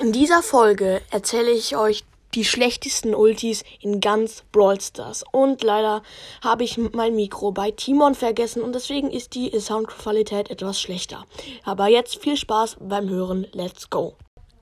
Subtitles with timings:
[0.00, 2.04] In dieser Folge erzähle ich euch
[2.34, 5.24] die schlechtesten Ultis in ganz Brawl Stars.
[5.32, 6.04] Und leider
[6.40, 11.24] habe ich mein Mikro bei Timon vergessen und deswegen ist die Soundqualität etwas schlechter.
[11.64, 13.48] Aber jetzt viel Spaß beim Hören.
[13.52, 14.14] Let's go.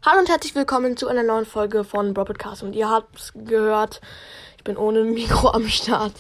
[0.07, 2.63] Hallo und herzlich willkommen zu einer neuen Folge von Brawl Podcast.
[2.63, 4.01] Und ihr habt gehört,
[4.57, 6.15] ich bin ohne Mikro am Start.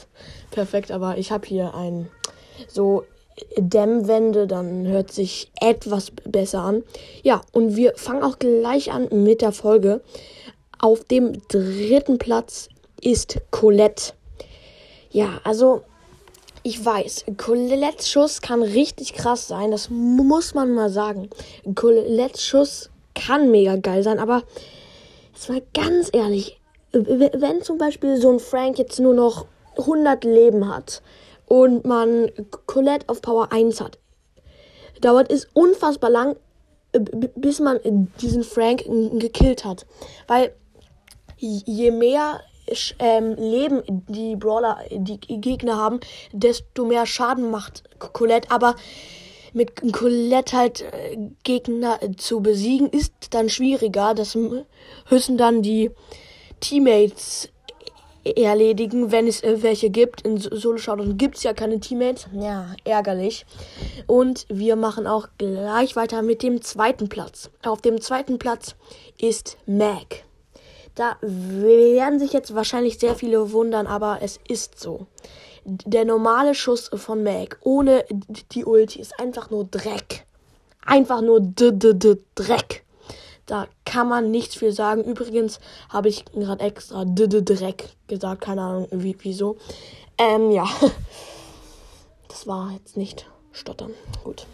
[0.50, 2.10] Perfekt, aber ich habe hier ein
[2.68, 3.06] so
[3.56, 6.84] Dämmwände, dann hört sich etwas besser an.
[7.22, 10.00] Ja, und wir fangen auch gleich an mit der Folge.
[10.78, 12.68] Auf dem dritten Platz
[13.00, 14.12] ist Colette.
[15.10, 15.82] Ja, also
[16.62, 19.70] ich weiß, Colettes Schuss kann richtig krass sein.
[19.70, 21.30] Das muss man mal sagen.
[21.74, 24.42] Colettes Schuss kann mega geil sein, aber
[25.32, 26.58] jetzt mal ganz ehrlich,
[26.92, 29.46] wenn zum Beispiel so ein Frank jetzt nur noch
[29.78, 31.02] 100 Leben hat
[31.46, 32.30] und man
[32.66, 33.98] Colette auf Power 1 hat,
[35.00, 36.36] dauert es unfassbar lang,
[36.92, 37.78] bis man
[38.20, 38.84] diesen Frank
[39.18, 39.86] gekillt hat.
[40.26, 40.54] Weil
[41.38, 42.40] je mehr
[42.98, 46.00] ähm, Leben die Brawler, die Gegner haben,
[46.32, 48.50] desto mehr Schaden macht Colette.
[48.50, 48.76] Aber
[49.52, 54.14] mit Colette halt äh, Gegner zu besiegen ist dann schwieriger.
[54.14, 54.36] Das
[55.10, 55.90] müssen dann die
[56.60, 57.50] Teammates
[58.34, 60.22] erledigen, wenn es äh, welche gibt.
[60.22, 62.26] In Solo Showdown gibt es ja keine Teammates.
[62.32, 63.46] Ja, ärgerlich.
[64.06, 67.50] Und wir machen auch gleich weiter mit dem zweiten Platz.
[67.62, 68.74] Auf dem zweiten Platz
[69.18, 70.24] ist Mac.
[70.94, 75.06] Da werden sich jetzt wahrscheinlich sehr viele wundern, aber es ist so.
[75.64, 78.04] Der normale Schuss von Mac ohne
[78.52, 80.24] die Ulti ist einfach nur Dreck.
[80.84, 82.84] Einfach nur d -d -d Dreck.
[83.46, 85.02] Da kann man nichts viel sagen.
[85.04, 88.42] Übrigens habe ich gerade extra D -D Dreck gesagt.
[88.42, 89.56] Keine Ahnung, wie, wieso.
[90.18, 90.68] Ähm, ja.
[92.28, 93.94] Das war jetzt nicht stottern.
[94.22, 94.46] Gut.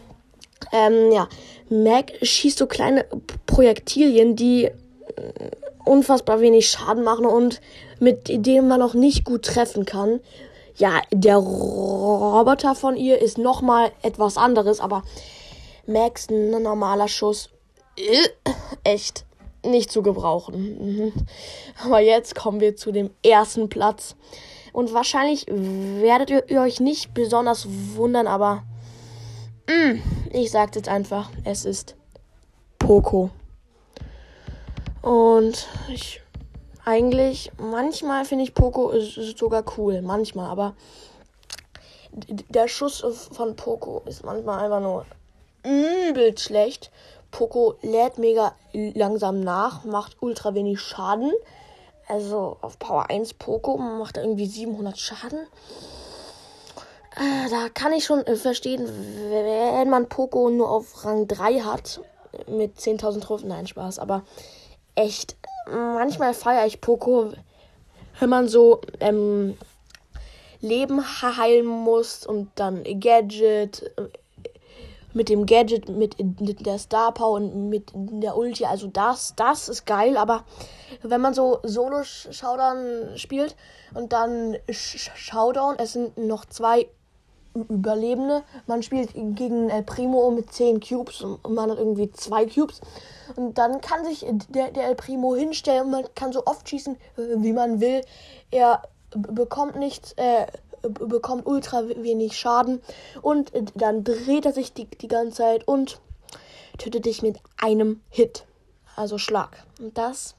[0.70, 1.28] Ähm, ja.
[1.68, 3.04] Mac schießt so kleine
[3.46, 4.72] Projektilien, die äh,
[5.84, 7.60] unfassbar wenig Schaden machen und
[7.98, 10.20] mit denen man noch nicht gut treffen kann.
[10.76, 15.02] Ja, der Roboter von ihr ist nochmal etwas anderes, aber
[15.86, 17.50] Max ein normaler Schuss
[18.84, 19.24] echt
[19.64, 20.78] nicht zu gebrauchen.
[20.80, 21.12] Mhm.
[21.84, 24.16] Aber jetzt kommen wir zu dem ersten Platz.
[24.72, 28.62] Und wahrscheinlich werdet ihr euch nicht besonders wundern, aber
[29.68, 30.00] mm,
[30.32, 31.94] ich sag's jetzt einfach, es ist
[32.78, 33.30] Poco.
[35.02, 36.22] Und ich
[36.84, 40.74] eigentlich, manchmal finde ich Poco sogar cool, manchmal, aber
[42.12, 45.06] der Schuss von Poco ist manchmal einfach nur
[45.64, 46.90] übel schlecht.
[47.32, 51.32] Poco lädt mega langsam nach, macht ultra wenig Schaden.
[52.06, 55.40] Also auf Power 1 Poco macht er irgendwie 700 Schaden.
[57.16, 58.88] Äh, da kann ich schon äh, verstehen,
[59.28, 62.00] wenn man Poco nur auf Rang 3 hat,
[62.46, 63.48] mit 10.000 Trophäen.
[63.48, 64.22] Nein, Spaß, aber
[64.94, 67.32] echt, manchmal feiere ich Poco,
[68.20, 69.58] wenn man so ähm,
[70.60, 73.90] Leben heilen muss und dann Gadget,
[75.14, 78.64] mit dem Gadget, mit der Star Power und mit der Ulti.
[78.64, 80.16] Also das, das ist geil.
[80.16, 80.44] Aber
[81.02, 83.56] wenn man so Solo-Showdown spielt
[83.94, 86.88] und dann Showdown, es sind noch zwei
[87.54, 88.44] Überlebende.
[88.66, 92.80] Man spielt gegen El Primo mit 10 Cubes und man hat irgendwie zwei Cubes.
[93.36, 96.96] Und dann kann sich der, der El Primo hinstellen und man kann so oft schießen,
[97.16, 98.02] wie man will.
[98.50, 98.82] Er
[99.14, 100.46] bekommt nichts, äh,
[100.82, 102.82] bekommt ultra wenig Schaden
[103.20, 106.00] und dann dreht er sich die, die ganze Zeit und
[106.78, 108.44] tötet dich mit einem Hit.
[108.96, 109.64] Also Schlag.
[109.80, 110.34] Und das.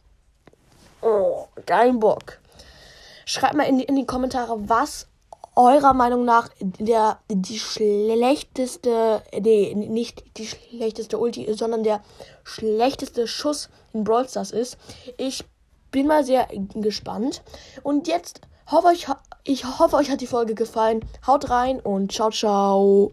[1.01, 2.39] Oh, kein Bock.
[3.25, 5.07] Schreibt mal in die, in die Kommentare, was
[5.55, 12.01] eurer Meinung nach der die schlechteste, nee, nicht die schlechteste Ulti, sondern der
[12.43, 14.77] schlechteste Schuss in Brawl Stars ist.
[15.17, 15.45] Ich
[15.91, 17.43] bin mal sehr gespannt.
[17.83, 19.07] Und jetzt hoffe ich,
[19.43, 21.01] ich hoffe, euch hat die Folge gefallen.
[21.27, 23.11] Haut rein und ciao, ciao.